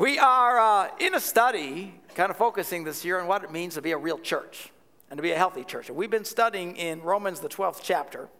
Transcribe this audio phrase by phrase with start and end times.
[0.00, 3.74] We are uh, in a study, kind of focusing this year on what it means
[3.74, 4.70] to be a real church
[5.10, 5.90] and to be a healthy church.
[5.90, 8.30] And we've been studying in Romans, the 12th chapter.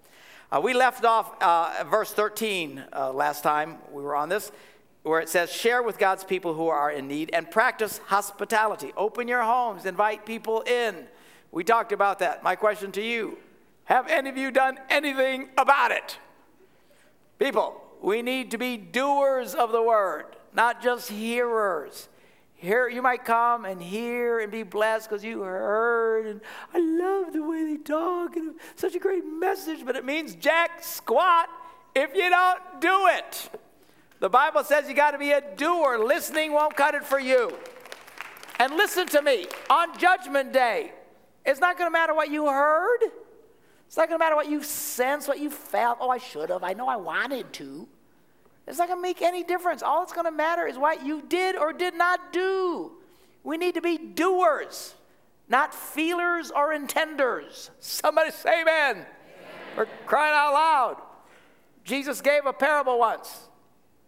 [0.50, 4.50] Uh, we left off uh, verse 13 uh, last time we were on this,
[5.02, 8.94] where it says, Share with God's people who are in need and practice hospitality.
[8.96, 11.08] Open your homes, invite people in.
[11.52, 12.42] We talked about that.
[12.42, 13.36] My question to you
[13.84, 16.16] Have any of you done anything about it?
[17.38, 20.24] People, we need to be doers of the word,
[20.54, 22.08] not just hearers.
[22.54, 26.40] Here, you might come and hear and be blessed because you heard, and
[26.74, 30.84] I love the way they talk, and such a great message, but it means jack
[30.84, 31.48] squat
[31.94, 33.50] if you don't do it.
[34.18, 35.98] The Bible says you got to be a doer.
[35.98, 37.50] Listening won't cut it for you.
[38.58, 40.92] And listen to me on Judgment Day,
[41.46, 43.00] it's not going to matter what you heard.
[43.86, 45.96] It's not going to matter what you sensed, what you felt.
[46.00, 46.62] Oh, I should have.
[46.62, 47.88] I know I wanted to.
[48.70, 49.82] It's not going to make any difference.
[49.82, 52.92] All it's going to matter is what you did or did not do.
[53.42, 54.94] We need to be doers,
[55.48, 57.70] not feelers or intenders.
[57.80, 58.96] Somebody say amen.
[58.96, 59.06] amen.
[59.76, 61.02] We're crying out loud.
[61.82, 63.48] Jesus gave a parable once.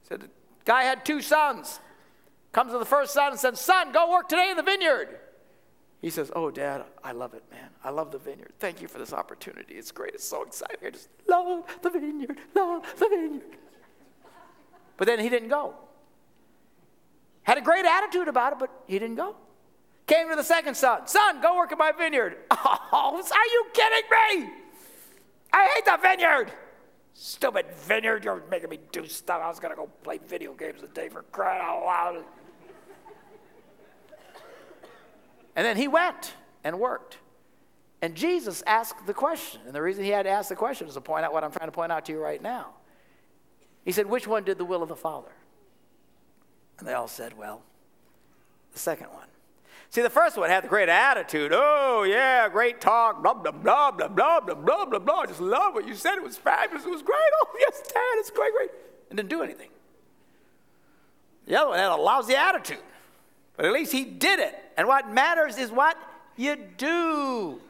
[0.03, 0.29] He said, the
[0.65, 1.81] guy had two sons.
[2.53, 5.19] Comes to the first son and said, Son, go work today in the vineyard.
[6.03, 7.71] He says, Oh, Dad, I love it, man.
[7.83, 8.53] I love the vineyard.
[8.61, 9.75] Thank you for this opportunity.
[9.75, 10.15] It's great.
[10.15, 10.77] It's so exciting.
[10.87, 13.57] I just love the vineyard, love the vineyard.
[15.03, 15.75] But then he didn't go.
[17.43, 19.35] Had a great attitude about it, but he didn't go.
[20.07, 21.09] Came to the second son.
[21.09, 22.37] Son, go work in my vineyard.
[22.95, 24.53] Oh, are you kidding me?
[25.53, 26.53] I hate the vineyard.
[27.15, 28.25] Stupid vineyard.
[28.25, 29.41] You're making me do stuff.
[29.43, 32.25] I was going to go play video games today for crying out loud.
[35.57, 37.19] And then he went and worked.
[38.01, 39.63] And Jesus asked the question.
[39.67, 41.51] And the reason he had to ask the question is to point out what I'm
[41.51, 42.75] trying to point out to you right now.
[43.85, 45.33] He said, Which one did the will of the Father?
[46.79, 47.63] And they all said, Well,
[48.73, 49.27] the second one.
[49.91, 51.53] See, the first one had the great attitude.
[51.55, 55.27] Oh, yeah, great talk, blah, blah, blah, blah, blah, blah, blah, blah, blah.
[55.27, 56.15] Just love what you said.
[56.15, 56.87] It was fabulous.
[56.87, 57.19] It was great.
[57.43, 58.71] Oh, yes, Dad, it's great, great.
[59.11, 59.69] And didn't do anything.
[61.47, 62.79] The other one had a lousy attitude.
[63.57, 64.59] But at least he did it.
[64.79, 65.99] And what matters is what
[66.37, 67.61] you do.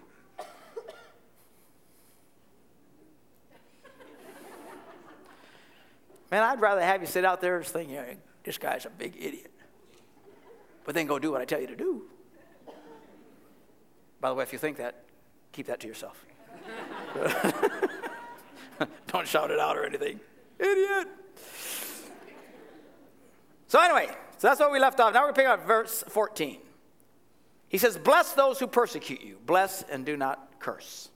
[6.33, 7.99] Man, I'd rather have you sit out there thinking,
[8.43, 9.51] this guy's a big idiot.
[10.83, 12.05] But then go do what I tell you to do.
[14.19, 15.05] By the way, if you think that,
[15.53, 16.25] keep that to yourself.
[19.09, 20.21] Don't shout it out or anything.
[20.59, 21.09] Idiot.
[23.67, 24.07] So, anyway,
[24.39, 25.13] so that's what we left off.
[25.13, 26.61] Now we're picking up verse 14.
[27.69, 31.11] He says, Bless those who persecute you, bless and do not curse.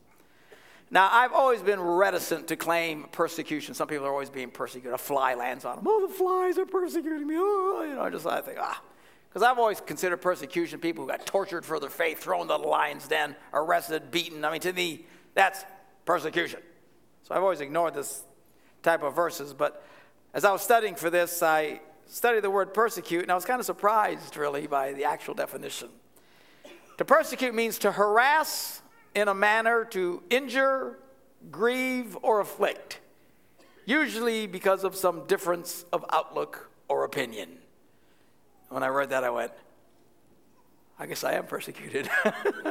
[0.91, 3.74] Now, I've always been reticent to claim persecution.
[3.74, 4.94] Some people are always being persecuted.
[4.94, 5.84] A fly lands on them.
[5.88, 7.34] Oh, the flies are persecuting me.
[7.36, 8.80] Oh, you know, I just I think, ah.
[9.28, 12.58] Because I've always considered persecution people who got tortured for their faith, thrown to the
[12.58, 14.44] lion's den, arrested, beaten.
[14.44, 15.64] I mean, to me, that's
[16.04, 16.60] persecution.
[17.24, 18.22] So I've always ignored this
[18.82, 19.53] type of verses.
[19.53, 19.84] But
[20.32, 23.58] as I was studying for this, I studied the word persecute, and I was kind
[23.58, 25.88] of surprised, really, by the actual definition.
[26.98, 28.80] To persecute means to harass
[29.16, 30.99] in a manner to injure,
[31.50, 33.00] grieve, or afflict,
[33.84, 37.49] usually because of some difference of outlook or opinion.
[38.69, 39.53] When I read that, I went,
[40.99, 42.09] I guess I am persecuted.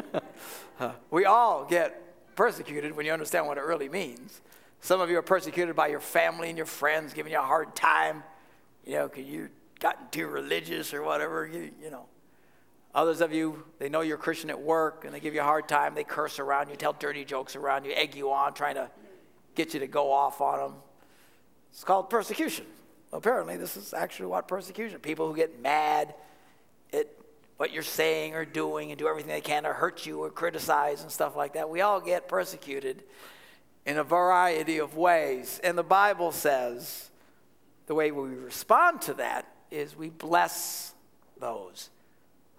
[1.12, 4.42] we all get persecuted when you understand what it really means.
[4.82, 7.76] Some of you are persecuted by your family and your friends, giving you a hard
[7.76, 8.24] time
[8.86, 12.06] you know, because you gotten too religious or whatever, you, you know.
[12.96, 15.68] Others of you, they know you're Christian at work and they give you a hard
[15.68, 15.94] time.
[15.96, 18.90] They curse around you, tell dirty jokes around you, egg you on, trying to
[19.54, 20.74] get you to go off on them.
[21.72, 22.66] It's called persecution.
[23.12, 25.00] Apparently, this is actually what persecution.
[25.00, 26.16] People who get mad
[26.94, 27.10] at
[27.58, 31.02] what you're saying or doing and do everything they can to hurt you or criticize
[31.02, 31.70] and stuff like that.
[31.70, 33.04] We all get persecuted
[33.86, 35.60] in a variety of ways.
[35.66, 37.10] And the Bible says
[37.88, 40.94] the way we respond to that is we bless
[41.42, 41.90] those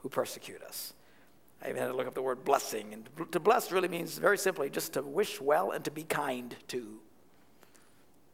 [0.07, 0.95] who persecute us.
[1.61, 2.93] I even had to look up the word blessing.
[2.93, 6.55] And to bless really means very simply just to wish well and to be kind
[6.69, 7.01] to.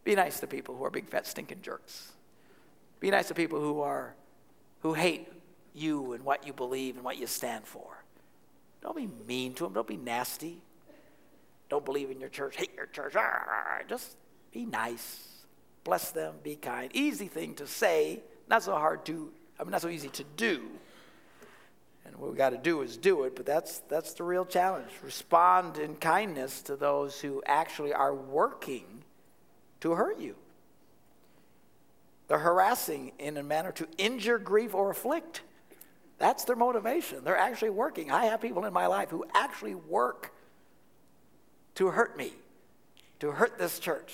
[0.05, 2.13] Be nice to people who are big fat stinking jerks.
[3.01, 4.15] Be nice to people who are
[4.81, 5.29] who hate
[5.73, 8.05] you and what you believe and what you stand for.
[8.83, 9.73] Don't be mean to them.
[9.73, 10.61] Don't be nasty.
[11.71, 12.57] Don't believe in your church.
[12.57, 13.15] Hate your church.
[13.89, 14.17] Just
[14.53, 15.33] be nice
[15.85, 16.91] bless them, be kind.
[16.95, 20.63] Easy thing to say, not so hard to, I mean, not so easy to do.
[22.13, 24.91] And what we got to do is do it, but that's, that's the real challenge.
[25.03, 29.03] Respond in kindness to those who actually are working
[29.81, 30.37] to hurt you.
[32.29, 35.41] They're harassing in a manner to injure, grieve, or afflict.
[36.19, 37.25] That's their motivation.
[37.25, 38.11] They're actually working.
[38.11, 40.33] I have people in my life who actually work
[41.77, 42.33] to hurt me,
[43.21, 44.13] to hurt this church,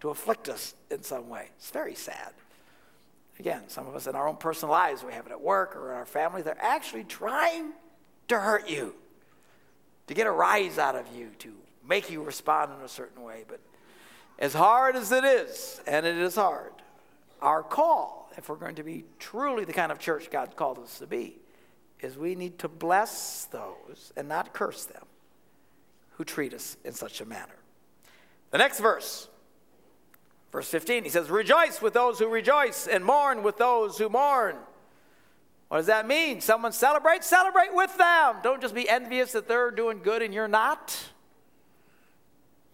[0.00, 1.50] to afflict us in some way.
[1.56, 2.32] It's very sad.
[3.38, 5.92] Again, some of us in our own personal lives, we have it at work or
[5.92, 7.72] in our family, they're actually trying
[8.28, 8.94] to hurt you,
[10.08, 11.54] to get a rise out of you, to
[11.86, 13.44] make you respond in a certain way.
[13.46, 13.60] But
[14.38, 16.72] as hard as it is, and it is hard,
[17.40, 20.98] our call, if we're going to be truly the kind of church God called us
[20.98, 21.38] to be,
[22.00, 25.04] is we need to bless those and not curse them
[26.10, 27.56] who treat us in such a manner.
[28.50, 29.28] The next verse,
[30.52, 34.56] verse 15, he says, Rejoice with those who rejoice and mourn with those who mourn.
[35.68, 36.40] What does that mean?
[36.40, 38.36] Someone celebrates, celebrate with them.
[38.42, 40.96] Don't just be envious that they're doing good and you're not.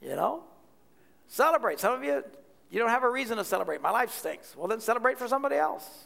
[0.00, 0.44] You know?
[1.26, 1.80] Celebrate.
[1.80, 2.22] Some of you,
[2.70, 3.82] you don't have a reason to celebrate.
[3.82, 4.56] My life stinks.
[4.56, 6.04] Well, then celebrate for somebody else.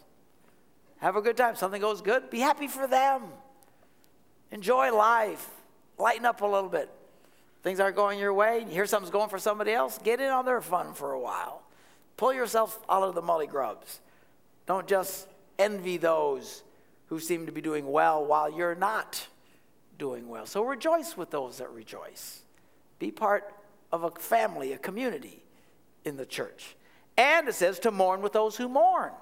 [0.99, 1.57] Have a good time.
[1.57, 3.25] Something goes good, be happy for them.
[4.51, 5.47] Enjoy life.
[5.99, 6.91] Lighten up a little bit.
[7.63, 10.45] Things aren't going your way, you hear something's going for somebody else, get in on
[10.45, 11.63] their fun for a while.
[12.17, 14.01] Pull yourself out of the molly grubs.
[14.67, 15.27] Don't just
[15.59, 16.63] envy those
[17.07, 19.27] who seem to be doing well while you're not
[19.99, 20.47] doing well.
[20.47, 22.43] So rejoice with those that rejoice.
[22.99, 23.53] Be part
[23.93, 25.43] of a family, a community
[26.05, 26.77] in the church.
[27.17, 29.13] And it says to mourn with those who mourn.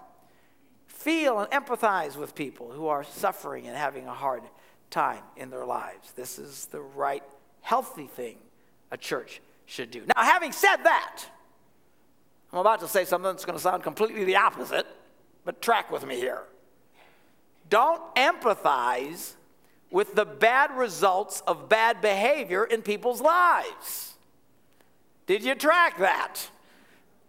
[0.86, 4.42] Feel and empathize with people who are suffering and having a hard
[4.90, 6.12] time in their lives.
[6.12, 7.22] This is the right,
[7.66, 8.36] healthy thing
[8.92, 10.00] a church should do.
[10.06, 11.24] Now, having said that,
[12.52, 14.86] I'm about to say something that's going to sound completely the opposite,
[15.44, 16.44] but track with me here.
[17.68, 19.32] Don't empathize
[19.90, 24.14] with the bad results of bad behavior in people's lives.
[25.26, 26.48] Did you track that?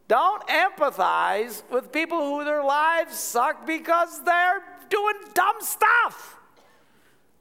[0.08, 6.36] Don't empathize with people who their lives suck because they're doing dumb stuff.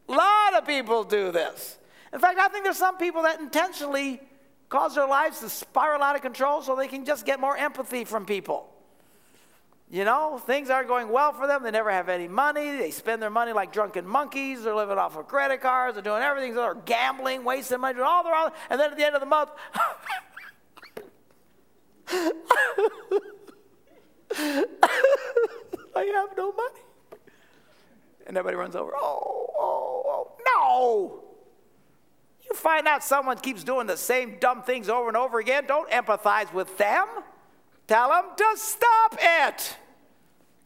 [0.09, 1.77] A lot of people do this.
[2.13, 4.21] In fact, I think there's some people that intentionally
[4.69, 8.05] cause their lives to spiral out of control so they can just get more empathy
[8.05, 8.69] from people.
[9.89, 11.63] You know, things aren't going well for them.
[11.63, 12.77] They never have any money.
[12.77, 14.65] They spend their money like drunken monkeys.
[14.65, 15.95] They're living off of credit cards.
[15.95, 16.55] They're doing everything.
[16.55, 18.51] They're gambling, wasting money, doing all the wrong.
[18.69, 19.51] And then at the end of the month,
[25.95, 26.81] I have no money.
[28.27, 28.91] And everybody runs over.
[28.97, 30.33] Oh, oh, oh.
[30.45, 31.26] No.
[32.49, 35.91] You find out someone keeps doing the same dumb things over and over again, don't
[35.91, 37.07] empathize with them.
[37.87, 39.77] Tell them to stop it.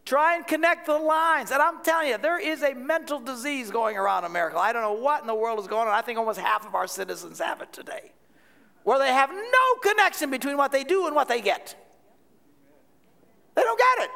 [0.05, 1.51] Try and connect the lines.
[1.51, 4.59] And I'm telling you, there is a mental disease going around America.
[4.59, 5.95] I don't know what in the world is going on.
[5.95, 8.13] I think almost half of our citizens have it today,
[8.83, 11.77] where they have no connection between what they do and what they get.
[13.55, 14.11] They don't get it.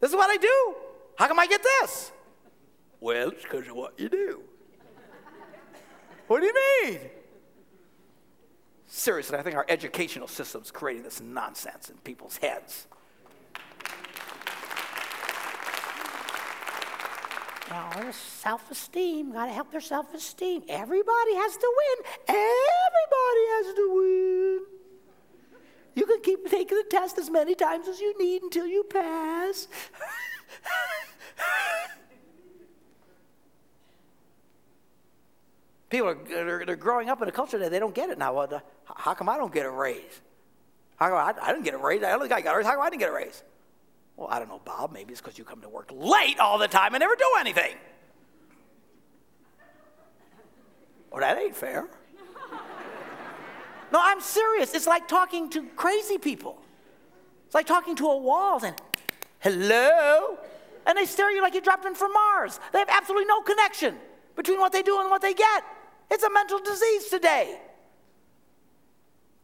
[0.00, 0.74] This is what I do.
[1.16, 2.12] How come I get this?
[3.00, 4.42] Well, it's because of what you do.
[6.26, 6.54] What do you
[6.84, 7.00] mean?
[8.86, 12.86] Seriously, I think our educational system's creating this nonsense in people's heads.
[17.70, 19.32] Well, self-esteem.
[19.32, 20.64] Got to help their self-esteem.
[20.68, 22.12] Everybody has to win.
[22.28, 24.60] Everybody has to win.
[25.94, 29.68] You can keep taking the test as many times as you need until you pass.
[35.92, 38.32] People are they're, growing up in a culture that they don't get it now.
[38.32, 40.22] Well, how come I don't get a raise?
[40.96, 42.00] How come I, I didn't get a raise?
[42.00, 42.64] The other guy got a raise.
[42.64, 43.42] How come I didn't get a raise?
[44.16, 44.90] Well, I don't know, Bob.
[44.90, 47.74] Maybe it's because you come to work late all the time and never do anything.
[51.10, 51.86] Well, that ain't fair.
[53.92, 54.74] No, I'm serious.
[54.74, 56.58] It's like talking to crazy people.
[57.44, 58.74] It's like talking to a wall and,
[59.40, 60.38] hello?
[60.86, 62.58] And they stare at you like you dropped in from Mars.
[62.72, 63.98] They have absolutely no connection
[64.36, 65.64] between what they do and what they get.
[66.12, 67.58] It's a mental disease today.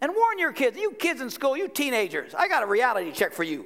[0.03, 3.33] And warn your kids, you kids in school, you teenagers, I got a reality check
[3.33, 3.65] for you.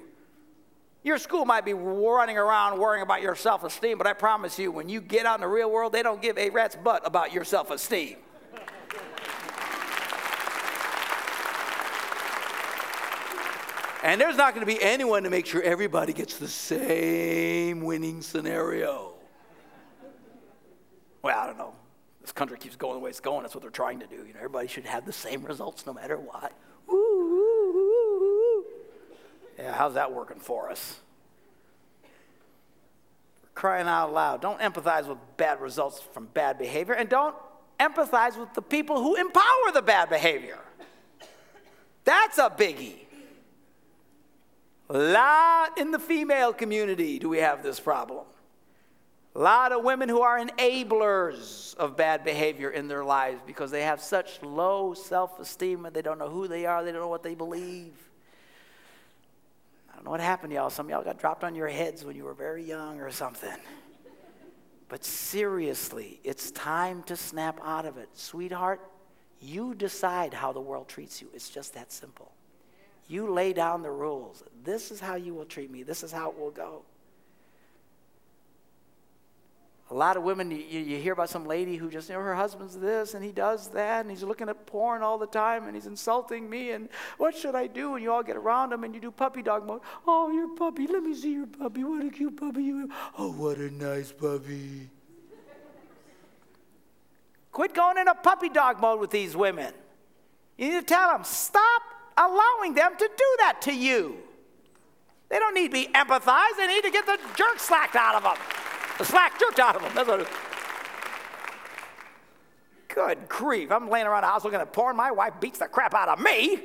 [1.03, 4.71] Your school might be running around worrying about your self esteem, but I promise you,
[4.71, 7.33] when you get out in the real world, they don't give a rat's butt about
[7.33, 8.19] your self esteem.
[14.05, 18.23] And there's not going to be anyone to make sure everybody gets the same winning
[18.23, 19.15] scenario.
[21.21, 21.75] Well, I don't know.
[22.23, 23.43] This country keeps going the way it's going.
[23.43, 24.17] That's what they're trying to do.
[24.17, 26.53] You know, everybody should have the same results no matter what.
[26.89, 28.65] Ooh, ooh, ooh,
[29.59, 31.01] yeah, how's that working for us?
[33.43, 34.41] We're crying out loud.
[34.41, 37.35] Don't empathize with bad results from bad behavior, and don't
[37.79, 40.59] empathize with the people who empower the bad behavior.
[42.05, 43.01] That's a biggie.
[44.89, 48.25] A lot in the female community do we have this problem.
[49.35, 53.83] A lot of women who are enablers of bad behavior in their lives because they
[53.83, 57.09] have such low self esteem and they don't know who they are, they don't know
[57.09, 57.95] what they believe.
[59.91, 60.69] I don't know what happened to y'all.
[60.69, 63.57] Some of y'all got dropped on your heads when you were very young or something.
[64.91, 68.11] But seriously, it's time to snap out of it.
[68.13, 68.83] Sweetheart,
[69.41, 71.29] you decide how the world treats you.
[71.33, 72.33] It's just that simple.
[73.09, 74.43] You lay down the rules.
[74.63, 76.83] This is how you will treat me, this is how it will go.
[79.93, 82.35] A lot of women, you, you hear about some lady who just, you know, her
[82.35, 85.75] husband's this and he does that and he's looking at porn all the time and
[85.75, 87.95] he's insulting me and what should I do?
[87.95, 89.83] And you all get around him and you do puppy dog mode.
[90.07, 91.85] Oh, your puppy, let me see your puppy.
[91.85, 92.91] What a cute puppy you have.
[93.19, 94.89] Oh, what a nice puppy.
[97.53, 99.75] Quit going in a puppy dog mode with these women.
[100.57, 101.83] You need to tell them, stop
[102.17, 104.17] allowing them to do that to you.
[105.29, 108.23] They don't need to be empathized, they need to get the jerk slacked out of
[108.23, 108.62] them.
[109.05, 109.93] Slack jerked out of them.
[109.95, 110.29] That's what.
[112.89, 113.73] Good grief.
[113.73, 114.97] I'm laying around the house looking at porn.
[114.97, 116.61] My wife beats the crap out of me.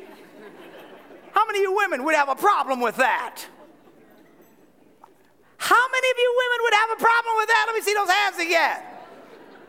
[1.32, 3.46] How many of you women would have a problem with that?
[5.58, 7.64] How many of you women would have a problem with that?
[7.68, 8.82] Let me see those hands again.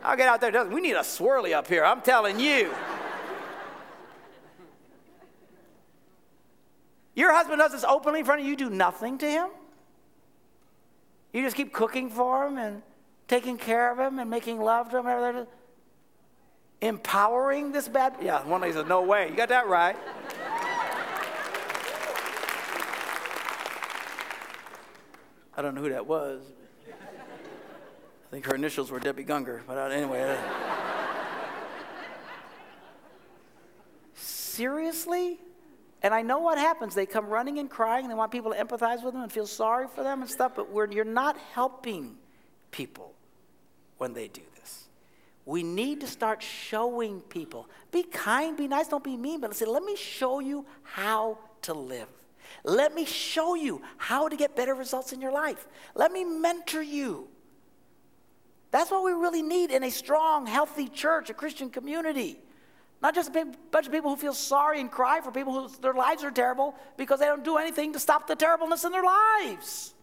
[0.03, 0.65] I'll get out there.
[0.65, 2.73] We need a swirly up here, I'm telling you.
[7.15, 9.49] Your husband does this openly in front of you do nothing to him?
[11.39, 12.83] You just keep cooking for him and
[13.29, 15.47] taking care of him and making love to him, and
[16.81, 18.17] empowering this bad.
[18.21, 19.95] Yeah, one lady said, "No way." You got that right.
[25.57, 26.43] I don't know who that was.
[26.89, 30.37] I think her initials were Debbie Gunger, but anyway.
[30.37, 30.39] Uh,
[34.17, 35.39] seriously?
[36.03, 36.95] And I know what happens.
[36.95, 39.47] They come running and crying, and they want people to empathize with them and feel
[39.47, 42.17] sorry for them and stuff, but you're not helping
[42.71, 43.15] people
[43.99, 44.89] when they do this.
[45.45, 47.69] We need to start showing people.
[47.91, 51.75] Be kind, be nice, don't be mean, but say, let me show you how to
[51.75, 52.09] live.
[52.65, 55.67] Let me show you how to get better results in your life.
[55.95, 57.29] Let me mentor you.
[58.71, 62.39] That's what we really need in a strong, healthy church, a Christian community.
[63.01, 65.95] Not just a bunch of people who feel sorry and cry for people whose their
[65.95, 69.95] lives are terrible because they don't do anything to stop the terribleness in their lives.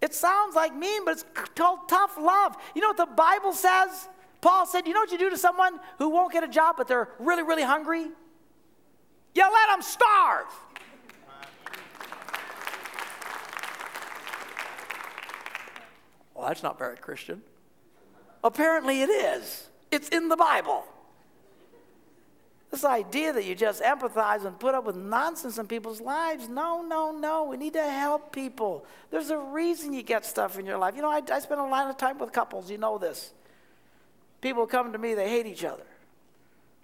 [0.00, 1.24] It sounds like mean, but it's
[1.54, 2.56] called tough love.
[2.74, 4.08] You know what the Bible says?
[4.40, 6.88] Paul said, You know what you do to someone who won't get a job, but
[6.88, 8.08] they're really, really hungry?
[9.34, 10.46] You let them starve.
[16.34, 17.42] Well, that's not very Christian.
[18.42, 19.68] Apparently, it is.
[19.90, 20.84] It's in the Bible.
[22.70, 26.82] This idea that you just empathize and put up with nonsense in people's lives, no,
[26.82, 27.44] no, no.
[27.44, 28.84] We need to help people.
[29.10, 30.94] There's a reason you get stuff in your life.
[30.94, 33.32] You know, I, I spend a lot of time with couples, you know this.
[34.40, 35.82] People come to me, they hate each other.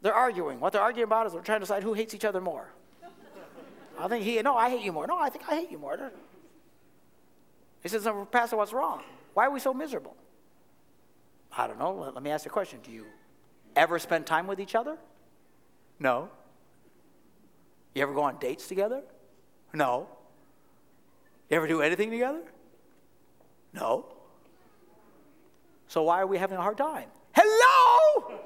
[0.03, 0.59] They're arguing.
[0.59, 2.69] What they're arguing about is they're trying to decide who hates each other more.
[3.99, 5.07] I think he, no, I hate you more.
[5.07, 6.13] No, I think I hate you more.
[7.83, 9.03] He says, Pastor, what's wrong?
[9.35, 10.17] Why are we so miserable?
[11.57, 11.95] I don't know.
[11.95, 12.81] Let, let me ask you a question.
[12.83, 13.07] Do you
[13.77, 14.99] ever spend time with each other?
[15.99, 16.29] No.
[17.95, 19.03] You ever go on dates together?
[19.73, 20.09] No.
[21.49, 22.43] You ever do anything together?
[23.73, 24.07] No.
[25.89, 27.09] So why are we having a hard time?
[27.35, 28.41] Hello?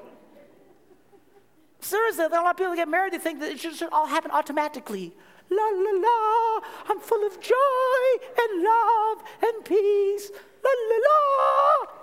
[1.81, 3.89] Seriously, there are a lot of people get married, they think that it should, should
[3.91, 5.13] all happen automatically.
[5.51, 10.31] La la la, I'm full of joy and love and peace.
[10.63, 12.00] La la la.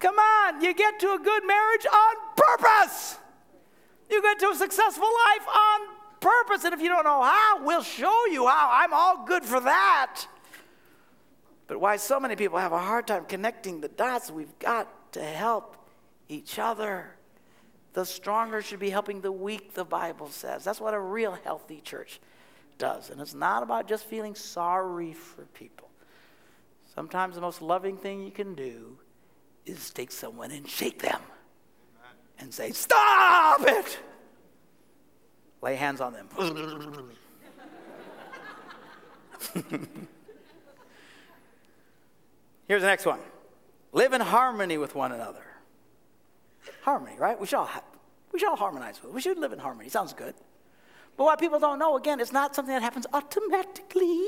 [0.00, 3.18] Come on, you get to a good marriage on purpose.
[4.10, 5.80] You get to a successful life on
[6.20, 6.64] purpose.
[6.64, 8.70] And if you don't know how, we'll show you how.
[8.72, 10.26] I'm all good for that.
[11.66, 15.22] But why so many people have a hard time connecting the dots, we've got to
[15.22, 15.76] help
[16.28, 17.14] each other.
[17.92, 20.64] The stronger should be helping the weak, the Bible says.
[20.64, 22.20] That's what a real healthy church
[22.78, 23.10] does.
[23.10, 25.90] And it's not about just feeling sorry for people.
[26.94, 28.98] Sometimes the most loving thing you can do
[29.66, 31.20] is take someone and shake them
[32.38, 33.98] and say, Stop it!
[35.62, 36.28] Lay hands on them.
[42.66, 43.18] Here's the next one
[43.92, 45.42] live in harmony with one another.
[46.82, 47.38] Harmony, right?
[47.38, 47.82] We should all, ha-
[48.32, 49.12] we should all harmonize with.
[49.12, 49.88] We should live in harmony.
[49.88, 50.34] Sounds good.
[51.16, 54.24] But what people don't know, again, it's not something that happens automatically.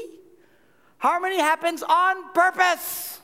[0.99, 3.22] Harmony happens on purpose.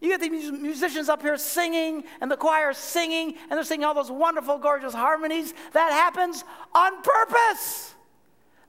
[0.00, 3.92] You get the musicians up here singing, and the choir singing, and they're singing all
[3.92, 5.52] those wonderful, gorgeous harmonies.
[5.72, 6.42] That happens
[6.74, 7.94] on purpose.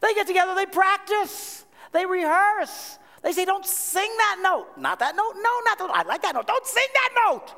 [0.02, 2.98] They get together, they practice, they rehearse.
[3.22, 4.68] They say, Don't sing that note.
[4.78, 5.34] Not that note.
[5.36, 5.94] No, not that note.
[5.94, 6.48] I like that note.
[6.48, 7.54] Don't sing that note.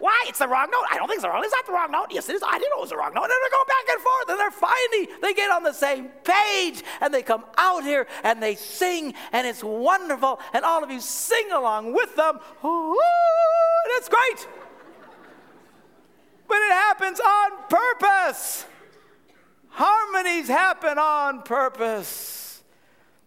[0.00, 0.24] Why?
[0.26, 0.84] It's the wrong note.
[0.90, 1.42] I don't think it's the wrong.
[1.42, 1.44] note.
[1.44, 2.06] It's not the wrong note.
[2.10, 2.42] Yes, it is.
[2.42, 3.24] I didn't know it was the wrong note.
[3.24, 6.82] And they're going back and forth, and they're finally they get on the same page,
[7.02, 10.40] and they come out here and they sing, and it's wonderful.
[10.54, 12.40] And all of you sing along with them.
[12.64, 12.96] Ooh,
[13.94, 14.48] that's great.
[16.48, 18.64] But it happens on purpose.
[19.68, 22.62] Harmonies happen on purpose.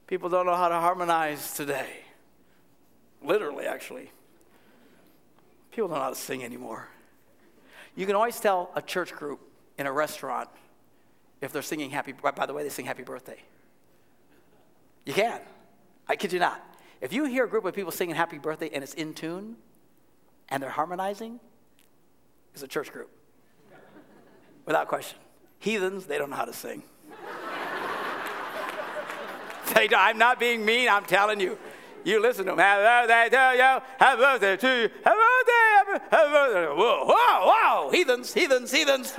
[0.07, 2.01] People don't know how to harmonize today.
[3.23, 4.11] Literally, actually.
[5.73, 6.87] People don't know how to sing anymore.
[7.95, 9.39] You can always tell a church group
[9.79, 10.49] in a restaurant
[11.41, 13.39] if they're singing happy, by the way, they sing happy birthday.
[15.03, 15.41] You can.
[16.07, 16.63] I kid you not.
[17.01, 19.55] If you hear a group of people singing happy birthday and it's in tune
[20.49, 21.39] and they're harmonizing,
[22.53, 23.09] it's a church group.
[24.67, 25.17] Without question.
[25.57, 26.83] Heathens, they don't know how to sing.
[29.73, 31.57] they, I'm not being mean, I'm telling you.
[32.05, 32.59] You listen to them.
[32.59, 34.89] Happy birthday to you.
[35.03, 35.32] Happy.
[36.00, 37.89] Whoa, whoa, whoa.
[37.91, 39.13] Heathens, heathens, heathens.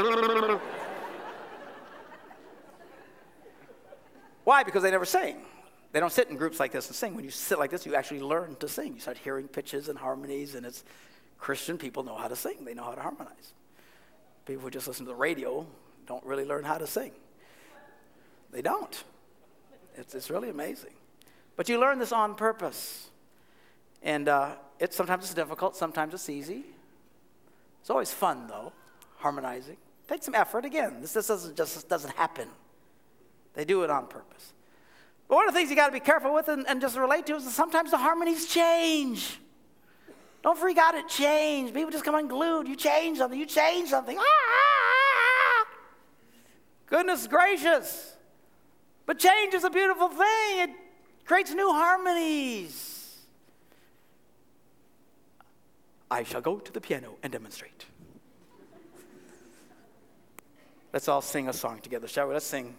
[4.44, 4.62] Why?
[4.62, 5.38] Because they never sing.
[5.92, 7.14] They don't sit in groups like this and sing.
[7.14, 8.94] When you sit like this, you actually learn to sing.
[8.94, 10.84] You start hearing pitches and harmonies, and it's
[11.38, 12.64] Christian people know how to sing.
[12.64, 13.52] They know how to harmonize.
[14.44, 15.66] People who just listen to the radio
[16.06, 17.12] don't really learn how to sing.
[18.52, 19.04] They don't.
[19.96, 20.92] It's, it's really amazing.
[21.56, 23.08] But you learn this on purpose.
[24.02, 26.64] And uh, it, sometimes it's difficult, sometimes it's easy.
[27.80, 28.72] It's always fun, though,
[29.18, 29.76] harmonizing.
[30.08, 30.64] Takes some effort.
[30.64, 32.48] Again, this, this doesn't, just doesn't happen.
[33.54, 34.52] They do it on purpose.
[35.28, 37.26] But one of the things you got to be careful with and, and just relate
[37.26, 39.38] to is that sometimes the harmonies change.
[40.42, 41.72] Don't freak out at change.
[41.72, 42.68] People just come unglued.
[42.68, 44.18] You change something, you change something.
[44.18, 45.66] Ah, ah, ah.
[46.86, 48.16] Goodness gracious.
[49.06, 50.58] But change is a beautiful thing.
[50.58, 50.70] It
[51.24, 52.93] creates new harmonies.
[56.10, 57.86] I shall go to the piano and demonstrate.
[60.92, 62.34] Let's all sing a song together, shall we?
[62.34, 62.76] Let's sing.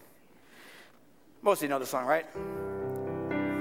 [1.42, 2.26] Most of you know the song, right?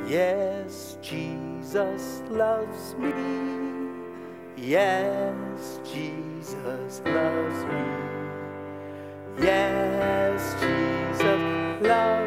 [0.07, 3.11] Yes, Jesus loves me.
[4.55, 7.83] Yes, Jesus loves me.
[9.43, 11.21] Yes, Jesus
[11.81, 12.24] loves me.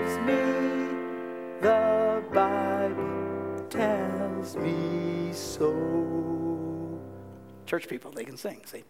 [7.68, 8.83] Church people, they can sing, see?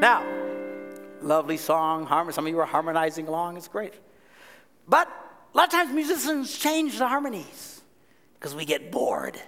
[0.00, 0.24] Now,
[1.20, 2.32] lovely song, harmony.
[2.32, 3.92] Some of you are harmonizing along, it's great.
[4.88, 5.06] But
[5.52, 7.82] a lot of times musicians change the harmonies
[8.34, 9.38] because we get bored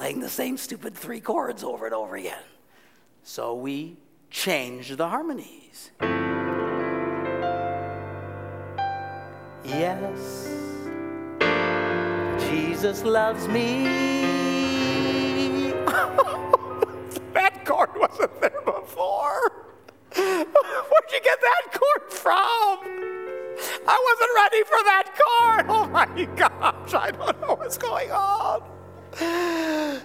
[0.00, 2.42] playing the same stupid three chords over and over again.
[3.22, 3.98] So we
[4.30, 5.92] change the harmonies.
[9.62, 10.48] Yes,
[12.48, 14.10] Jesus loves me.
[18.00, 19.66] wasn't there before.
[20.14, 22.78] Where'd you get that chord from?
[23.86, 25.66] I wasn't ready for that chord.
[25.68, 28.62] Oh my gosh, I don't know what's going on.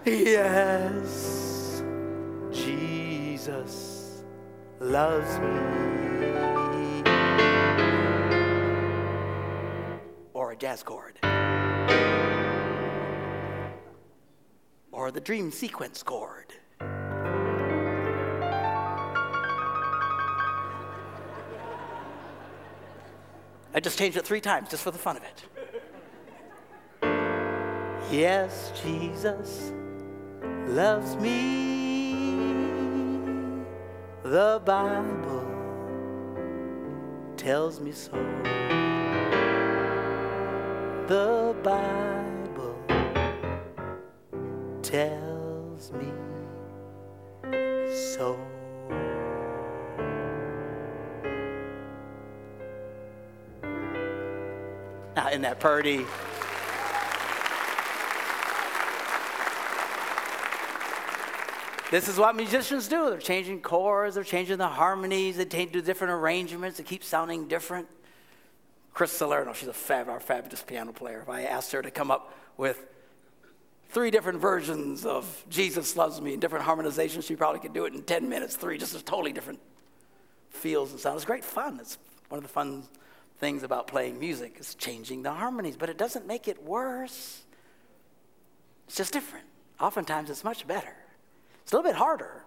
[0.06, 1.84] Yes,
[2.52, 4.24] Jesus
[4.80, 5.56] loves me.
[10.34, 11.20] Or a jazz chord.
[14.92, 16.54] Or the dream sequence chord.
[23.76, 25.44] I just changed it three times just for the fun of it.
[28.10, 29.74] Yes, Jesus
[30.68, 32.14] loves me.
[34.24, 35.52] The Bible
[37.36, 38.14] tells me so.
[41.08, 42.82] The Bible
[44.82, 46.15] tells me
[55.36, 56.06] In that pretty?
[61.92, 63.10] This is what musicians do.
[63.10, 67.90] They're changing chords, they're changing the harmonies, they do different arrangements, it keeps sounding different.
[68.94, 71.20] Chris Salerno, she's a fab, our fabulous piano player.
[71.20, 72.86] If I asked her to come up with
[73.90, 77.94] three different versions of Jesus Loves Me in different harmonizations, she probably could do it
[77.94, 79.60] in 10 minutes, three, just totally different
[80.50, 81.18] feels and sounds.
[81.18, 81.80] It's great fun.
[81.82, 81.98] It's
[82.30, 82.84] one of the fun
[83.40, 87.44] things about playing music is changing the harmonies, but it doesn't make it worse.
[88.88, 89.46] It's just different.
[89.80, 90.96] Oftentimes, it's much better.
[91.64, 92.44] It's a little bit harder.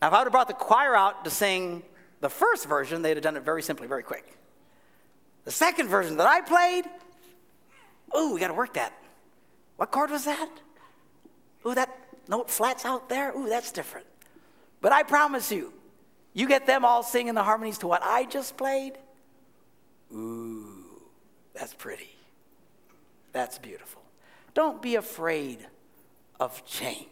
[0.00, 1.82] Now, if I would have brought the choir out to sing
[2.20, 4.36] the first version, they'd have done it very simply, very quick.
[5.44, 6.84] The second version that I played,
[8.16, 8.92] ooh, we got to work that.
[9.76, 10.50] What chord was that?
[11.64, 11.96] Ooh, that
[12.28, 13.32] note flats out there.
[13.36, 14.06] Ooh, that's different.
[14.80, 15.72] But I promise you,
[16.34, 18.98] you get them all singing the harmonies to what I just played.
[20.12, 20.84] Ooh,
[21.54, 22.10] that's pretty.
[23.32, 24.02] That's beautiful.
[24.54, 25.66] Don't be afraid
[26.40, 27.06] of change.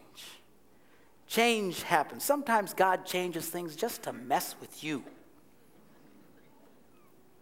[1.27, 2.23] Change happens.
[2.23, 5.03] Sometimes God changes things just to mess with you,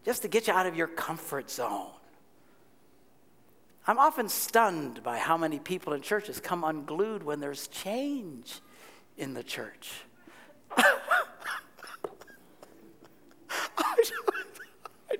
[0.05, 1.91] just to get you out of your comfort zone.
[3.85, 8.61] I'm often stunned by how many people in churches come unglued when there's change
[9.17, 9.91] in the church.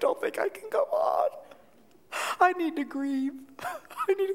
[0.03, 1.29] I don't think I can go on.
[2.41, 3.31] I need to grieve.
[3.63, 4.29] I need,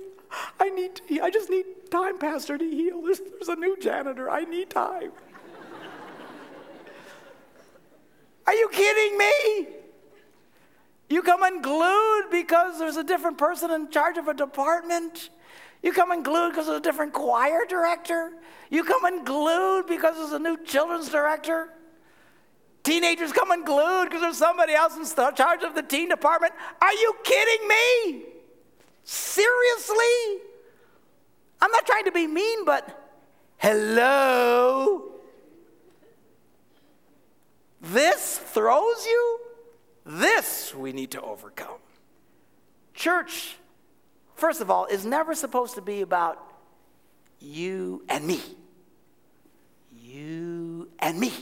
[0.59, 3.02] I need to, I just need time, Pastor, to heal.
[3.02, 4.31] There's, there's a new janitor.
[4.31, 5.12] I need time.
[8.46, 9.66] Are you kidding me?
[11.11, 15.28] You come unglued because there's a different person in charge of a department.
[15.83, 18.33] You come unglued because there's a different choir director.
[18.70, 21.68] You come unglued because there's a new children's director.
[22.82, 26.52] Teenagers come unglued because there's somebody else in charge of the teen department.
[26.80, 28.22] Are you kidding me?
[29.04, 30.42] Seriously?
[31.60, 33.16] I'm not trying to be mean, but
[33.58, 35.12] hello?
[37.80, 39.40] This throws you?
[40.04, 41.78] This we need to overcome.
[42.94, 43.56] Church,
[44.34, 46.42] first of all, is never supposed to be about
[47.40, 48.40] you and me.
[50.00, 51.32] You and me,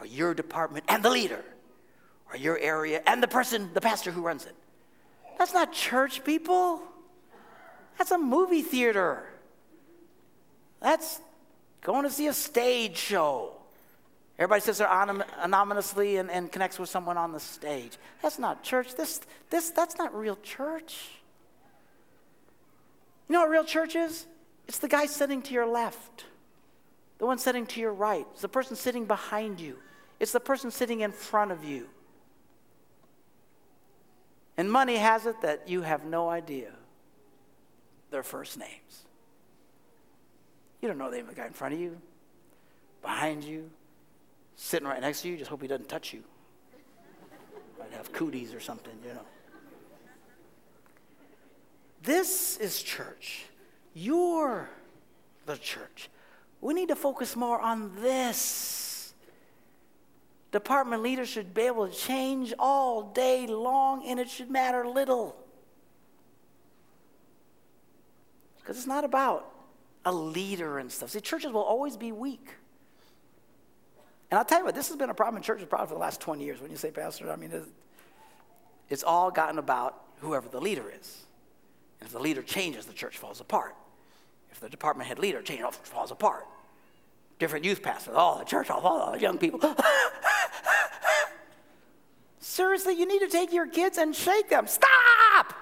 [0.00, 1.44] or your department and the leader,
[2.30, 4.54] or your area and the person, the pastor who runs it.
[5.38, 6.82] That's not church, people.
[7.98, 9.24] That's a movie theater.
[10.80, 11.20] That's
[11.82, 13.52] going to see a stage show.
[14.38, 14.88] Everybody sits there
[15.42, 17.98] anonymously and, and connects with someone on the stage.
[18.22, 18.94] That's not church.
[18.96, 21.08] This, this, that's not real church.
[23.28, 24.26] You know what real church is?
[24.66, 26.24] It's the guy sitting to your left,
[27.20, 29.76] the one sitting to your right, it's the person sitting behind you,
[30.18, 31.86] it's the person sitting in front of you.
[34.56, 36.72] And money has it that you have no idea
[38.10, 39.04] their first names.
[40.80, 42.00] You don't know the name of the guy in front of you,
[43.02, 43.70] behind you,
[44.56, 46.24] sitting right next to you, just hope he doesn't touch you.
[47.78, 49.20] Might have cooties or something, you know.
[52.02, 53.44] This is church.
[53.92, 54.70] You're
[55.44, 56.08] the church.
[56.60, 59.14] We need to focus more on this.
[60.52, 65.36] Department leaders should be able to change all day long, and it should matter little.
[68.58, 69.52] Because it's not about
[70.04, 71.10] a leader and stuff.
[71.10, 72.48] See, churches will always be weak.
[74.30, 76.00] And I'll tell you what, this has been a problem in churches probably for the
[76.00, 76.60] last 20 years.
[76.60, 77.52] When you say, Pastor, I mean,
[78.88, 81.24] it's, all gotten about whoever the leader is.
[82.00, 83.74] And if the leader changes, the church falls apart.
[84.50, 86.46] If the department head leader changes, it falls apart.
[87.38, 89.60] Different youth pastors, oh, the church, all the young people.
[92.38, 94.66] Seriously, you need to take your kids and shake them.
[94.66, 95.54] Stop!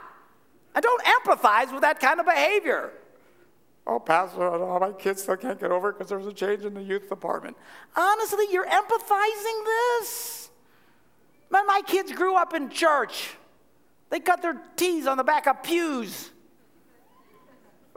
[0.74, 2.92] And don't empathize with that kind of behavior.
[3.86, 6.64] Oh, Pastor, oh, my kids still can't get over it because there was a change
[6.64, 7.56] in the youth department.
[7.96, 10.50] Honestly, you're empathizing this.
[11.50, 13.30] Man, my kids grew up in church.
[14.10, 16.30] They cut their teeth on the back of pews.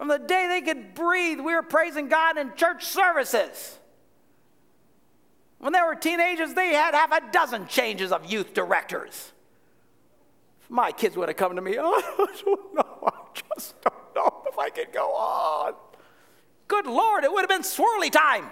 [0.02, 3.78] From the day they could breathe, we were praising God in church services.
[5.60, 9.32] When they were teenagers, they had half a dozen changes of youth directors.
[10.70, 14.42] My kids would have come to me, oh, I don't know, I just don't know
[14.52, 15.76] if I can go on.
[16.68, 18.50] Good Lord, it would have been swirly time.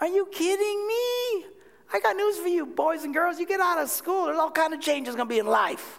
[0.00, 1.44] Are you kidding me?
[1.92, 3.38] I got news for you, boys and girls.
[3.38, 5.98] You get out of school, there's all kind of changes to be in life.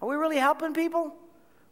[0.00, 1.14] Are we really helping people?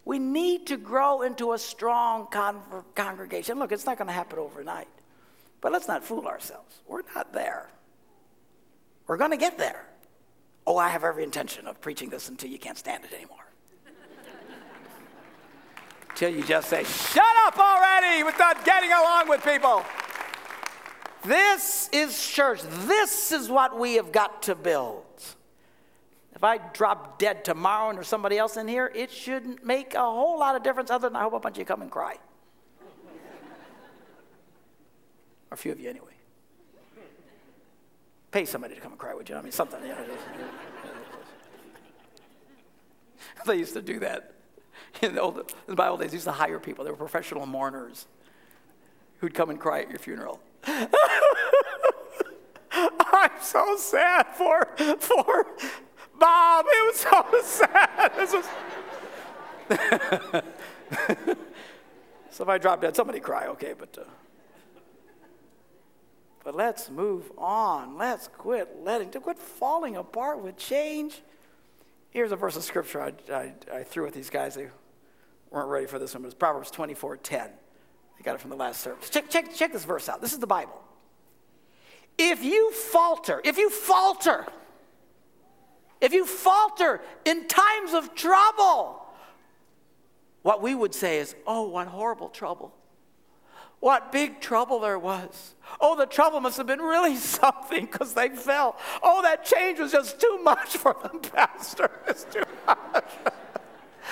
[0.05, 2.63] We need to grow into a strong con-
[2.95, 3.59] congregation.
[3.59, 4.89] Look, it's not going to happen overnight.
[5.61, 6.81] But let's not fool ourselves.
[6.87, 7.71] We're not there.
[9.07, 9.87] We're going to get there.
[10.67, 13.47] Oh, I have every intention of preaching this until you can't stand it anymore.
[16.15, 19.83] Till you just say, shut up already with not getting along with people.
[21.25, 22.61] This is church.
[22.87, 25.05] This is what we have got to build.
[26.45, 30.01] If I drop dead tomorrow and there's somebody else in here, it shouldn't make a
[30.01, 32.19] whole lot of difference other than I hope a bunch of you come and cry.
[35.51, 36.13] or a few of you anyway.
[38.31, 39.37] Pay somebody to come and cry with you.
[39.37, 39.81] I mean, something.
[39.81, 39.97] You know,
[43.47, 44.35] they used to do that.
[45.01, 46.85] In the, old, in old days, they used to hire people.
[46.85, 48.07] They were professional mourners
[49.21, 50.43] who'd come and cry at your funeral.
[52.77, 55.47] I'm so sad for, for
[56.19, 56.67] Bob.
[56.69, 57.25] It was so
[57.67, 58.13] sad.
[58.17, 58.47] This was.
[62.61, 63.75] drop dead, somebody cry, okay?
[63.79, 64.05] But, uh,
[66.43, 67.97] but let's move on.
[67.97, 71.23] Let's quit letting, to quit falling apart with change.
[72.11, 74.55] Here's a verse of scripture I, I, I threw at these guys.
[74.55, 74.69] They
[75.51, 77.51] weren't ready for this one, it's Proverbs 24 10.
[78.19, 79.11] I got it from the last service.
[79.11, 80.21] Check, check, check this verse out.
[80.21, 80.81] This is the Bible.
[82.17, 84.47] If you falter, if you falter,
[86.05, 89.03] if you falter in times of trouble,
[90.43, 92.75] what we would say is, oh, what horrible trouble.
[93.81, 95.55] What big trouble there was.
[95.81, 98.77] Oh, the trouble must have been really something because they fell.
[99.03, 101.91] Oh, that change was just too much for them, Pastor.
[102.07, 103.05] It's too much.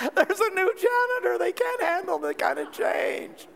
[0.14, 1.36] There's a new janitor.
[1.38, 3.46] They can't handle the kind of change.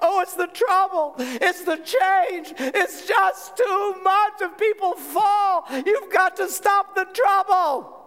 [0.00, 1.14] Oh, it's the trouble.
[1.18, 2.54] It's the change.
[2.58, 4.32] It's just too much.
[4.40, 8.00] If people fall, you've got to stop the trouble.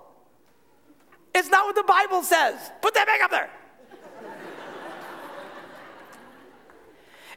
[1.34, 2.56] It's not what the Bible says.
[2.82, 3.50] Put that back up there.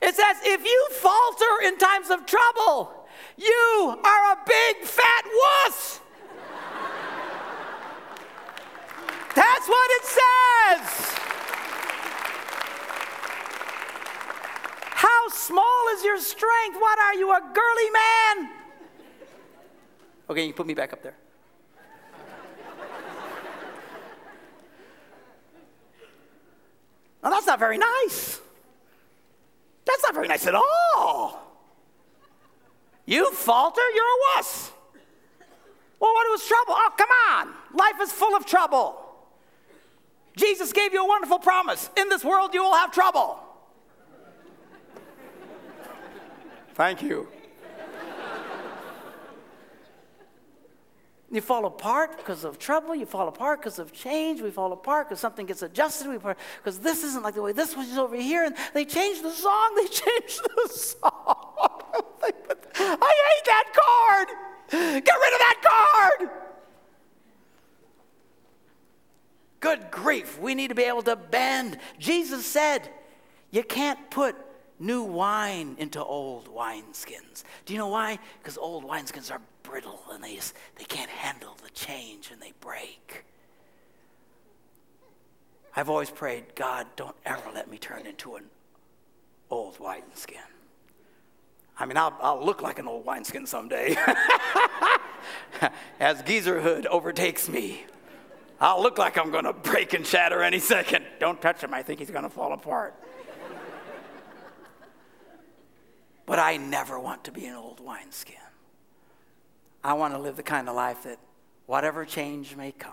[0.03, 3.07] It says, if you falter in times of trouble,
[3.37, 6.01] you are a big fat wuss.
[9.35, 11.17] That's what it says.
[14.93, 16.77] How small is your strength?
[16.79, 18.51] What are you, a girly man?
[20.29, 21.17] Okay, you put me back up there.
[27.23, 28.41] Now, that's not very nice.
[29.85, 31.39] That's not very nice at all.
[33.05, 34.73] You falter, you're a wuss.
[35.99, 36.75] Well, what was trouble?
[36.77, 37.55] Oh, come on.
[37.77, 38.97] Life is full of trouble.
[40.37, 41.91] Jesus gave you a wonderful promise.
[41.99, 43.39] In this world, you will have trouble.
[46.81, 47.29] Thank you.
[51.31, 52.95] You fall apart because of trouble.
[52.95, 54.41] You fall apart because of change.
[54.41, 56.09] We fall apart because something gets adjusted.
[56.09, 58.45] We because this isn't like the way this was over here.
[58.45, 59.75] And they changed the song.
[59.77, 61.83] They changed the song.
[62.23, 64.29] I hate that card.
[64.71, 66.31] Get rid of that card.
[69.61, 70.41] Good grief.
[70.41, 71.77] We need to be able to bend.
[71.99, 72.89] Jesus said,
[73.51, 74.35] you can't put
[74.81, 77.45] new wine into old wineskins.
[77.67, 78.19] Do you know why?
[78.43, 82.53] Because old wineskins are brittle and they, just, they can't handle the change and they
[82.61, 83.25] break.
[85.77, 88.45] I've always prayed, God, don't ever let me turn into an
[89.51, 90.39] old wineskin.
[91.79, 93.97] I mean, I'll, I'll look like an old wineskin someday.
[96.01, 97.85] As geezerhood overtakes me,
[98.61, 101.05] I'll look like I'm going to break and shatter any second.
[101.19, 101.73] Don't touch him.
[101.73, 102.95] I think he's going to fall apart.
[106.31, 108.37] But I never want to be an old wineskin.
[109.83, 111.19] I want to live the kind of life that
[111.67, 112.93] whatever change may come,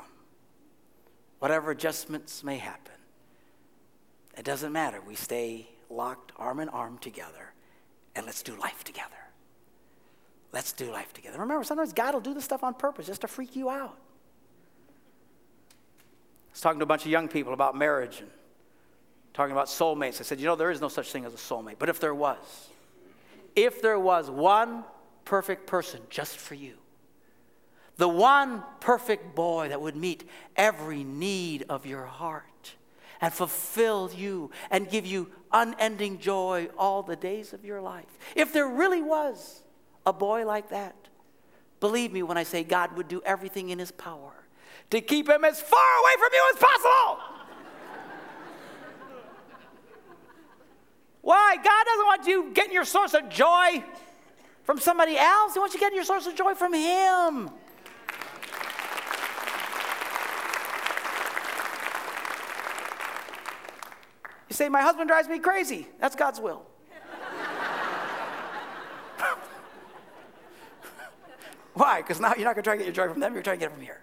[1.37, 2.95] whatever adjustments may happen,
[4.35, 5.01] it doesn't matter.
[5.05, 7.53] We stay locked arm in arm together
[8.15, 9.05] and let's do life together.
[10.51, 11.37] Let's do life together.
[11.37, 13.99] Remember, sometimes God will do this stuff on purpose just to freak you out.
[15.69, 18.31] I was talking to a bunch of young people about marriage and
[19.35, 20.19] talking about soulmates.
[20.21, 21.75] I said, you know, there is no such thing as a soulmate.
[21.77, 22.69] But if there was,
[23.57, 24.85] if there was one
[25.25, 26.75] perfect person just for you.
[27.97, 32.75] The one perfect boy that would meet every need of your heart
[33.19, 38.05] and fulfill you and give you unending joy all the days of your life.
[38.35, 39.63] If there really was
[40.05, 40.95] a boy like that,
[41.79, 44.33] believe me when I say God would do everything in his power
[44.91, 47.36] to keep him as far away from you as possible.
[51.27, 51.57] Why?
[51.57, 53.83] God doesn't want you getting your source of joy
[54.63, 55.53] from somebody else.
[55.53, 57.49] He wants you getting your source of joy from Him.
[64.47, 65.89] You say, My husband drives me crazy.
[65.99, 66.65] That's God's will.
[71.73, 71.97] Why?
[71.97, 73.57] Because now you're not going to try to get your joy from them, you're trying
[73.57, 73.99] to get it from here.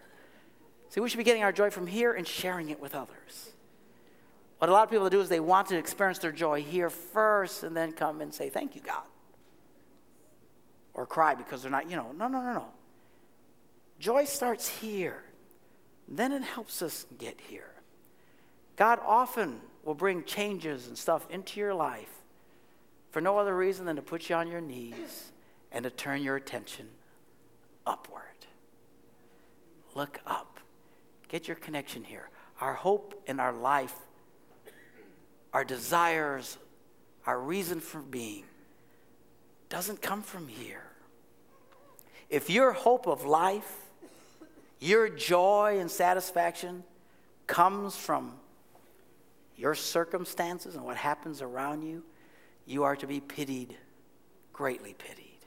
[0.91, 3.54] See, we should be getting our joy from here and sharing it with others.
[4.65, 7.65] What a lot of people do is they want to experience their joy here first
[7.65, 9.03] and then come and say, Thank you, God
[10.95, 12.67] or cry because they're not, you know, no, no, no, no.
[13.99, 15.23] Joy starts here,
[16.09, 17.73] then it helps us get here.
[18.77, 22.23] God often will bring changes and stuff into your life
[23.11, 25.33] for no other reason than to put you on your knees
[25.73, 26.89] and to turn your attention
[27.87, 28.23] upward.
[29.95, 30.59] Look up.
[31.29, 32.31] Get your connection here.
[32.61, 33.95] Our hope in our life,
[35.55, 36.59] our desires,
[37.27, 38.45] our reason for being
[39.69, 40.83] doesn't come from here.
[42.29, 43.77] If your hope of life,
[44.81, 46.83] your joy and satisfaction
[47.47, 48.33] comes from
[49.57, 52.03] your circumstances and what happens around you,
[52.67, 53.77] you are to be pitied,
[54.53, 55.39] greatly pitied.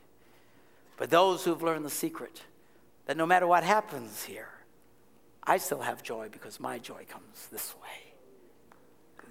[0.95, 2.41] But those who've learned the secret
[3.07, 4.49] that no matter what happens here,
[5.43, 8.06] I still have joy because my joy comes this way.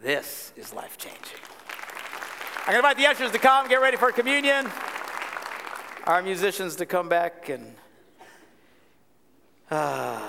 [0.03, 1.41] This is life changing.
[2.67, 4.69] I'm going to invite the ushers to come, get ready for communion.
[6.05, 7.75] Our musicians to come back and.
[9.71, 10.21] Uh,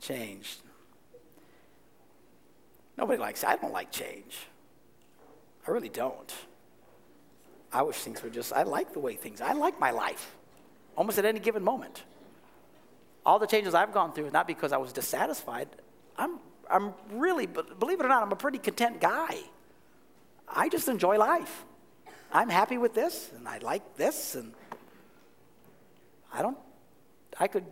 [0.00, 0.60] changed.
[2.96, 4.38] Nobody likes I don't like change.
[5.66, 6.32] I really don't.
[7.72, 10.34] I wish things were just, I like the way things, I like my life
[10.96, 12.04] almost at any given moment.
[13.24, 15.68] All the changes I've gone through, is not because I was dissatisfied.
[16.18, 16.38] I'm,
[16.70, 19.38] I'm really, believe it or not, I'm a pretty content guy.
[20.48, 21.64] I just enjoy life.
[22.32, 24.52] I'm happy with this, and I like this, and
[26.32, 26.58] I don't,
[27.38, 27.64] I could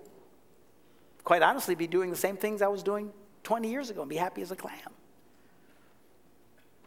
[1.24, 4.16] quite honestly be doing the same things I was doing 20 years ago and be
[4.16, 4.78] happy as a clam.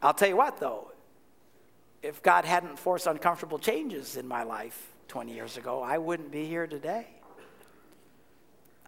[0.02, 0.91] I'll tell you what, though,
[2.04, 6.46] if God hadn't forced uncomfortable changes in my life 20 years ago, I wouldn't be
[6.46, 7.08] here today.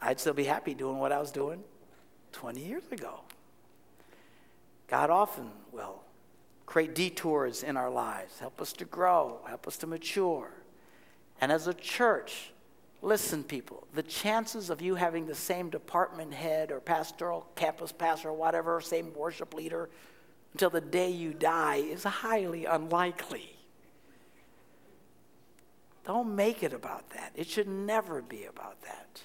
[0.02, 1.64] I'd still be happy doing what I was doing
[2.32, 3.22] 20 years ago.
[4.88, 6.02] God often will
[6.66, 10.52] create detours in our lives, help us to grow, help us to mature.
[11.42, 12.52] And as a church,
[13.02, 18.30] listen, people, the chances of you having the same department head or pastoral campus pastor
[18.30, 19.90] or whatever, same worship leader,
[20.54, 23.56] until the day you die is highly unlikely.
[26.06, 27.32] Don't make it about that.
[27.36, 29.22] It should never be about that.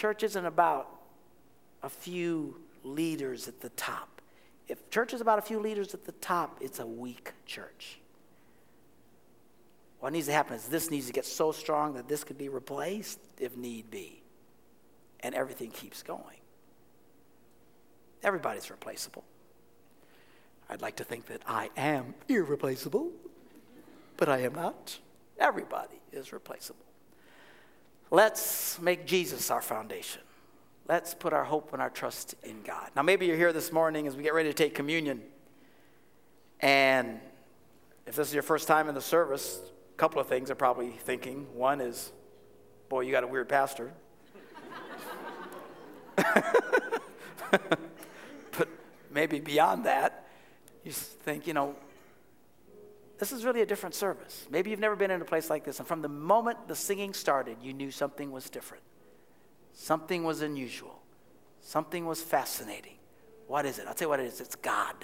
[0.00, 0.88] Church isn't about
[1.82, 4.22] a few leaders at the top.
[4.66, 7.98] If church is about a few leaders at the top, it's a weak church.
[9.98, 12.48] What needs to happen is this needs to get so strong that this could be
[12.48, 14.22] replaced if need be.
[15.22, 16.40] And everything keeps going.
[18.22, 19.24] Everybody's replaceable.
[20.70, 23.10] I'd like to think that I am irreplaceable,
[24.16, 24.98] but I am not.
[25.38, 26.86] Everybody is replaceable.
[28.10, 30.22] Let's make Jesus our foundation.
[30.88, 32.90] Let's put our hope and our trust in God.
[32.96, 35.22] Now, maybe you're here this morning as we get ready to take communion.
[36.58, 37.20] And
[38.06, 39.60] if this is your first time in the service,
[39.94, 41.46] a couple of things are probably thinking.
[41.54, 42.10] One is,
[42.88, 43.92] boy, you got a weird pastor.
[47.50, 48.68] But
[49.10, 50.26] maybe beyond that,
[50.84, 51.74] you think, you know,
[53.20, 54.46] this is really a different service.
[54.50, 57.12] Maybe you've never been in a place like this, and from the moment the singing
[57.12, 58.82] started, you knew something was different.
[59.74, 61.02] Something was unusual.
[61.60, 62.94] Something was fascinating.
[63.46, 63.86] What is it?
[63.86, 64.94] I'll tell you what it is it's God.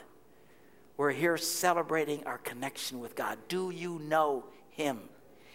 [0.97, 3.37] We're here celebrating our connection with God.
[3.49, 4.99] Do you know Him?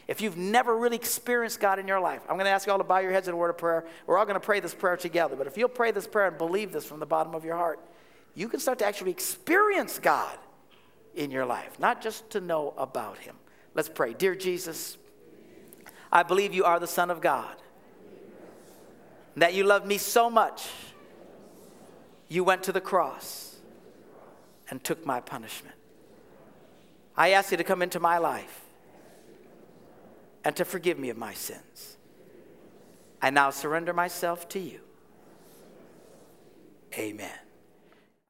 [0.08, 2.78] If you've never really experienced God in your life, I'm going to ask you all
[2.78, 3.86] to bow your heads in a word of prayer.
[4.06, 5.36] We're all going to pray this prayer together.
[5.36, 7.80] But if you'll pray this prayer and believe this from the bottom of your heart,
[8.36, 10.38] you can start to actually experience God
[11.16, 13.36] in your life, not just to know about Him.
[13.74, 14.14] Let's pray.
[14.14, 14.98] Dear Jesus,
[16.12, 17.56] I believe you are the Son of God,
[19.36, 20.68] that you love me so much,
[22.28, 23.56] you went to the cross
[24.70, 25.76] and took my punishment.
[27.16, 28.62] I ask you to come into my life
[30.44, 31.98] and to forgive me of my sins.
[33.22, 34.80] I now surrender myself to you.
[36.98, 37.30] Amen.